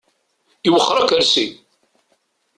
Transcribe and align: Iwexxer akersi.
Iwexxer 0.67 0.97
akersi. 0.97 1.45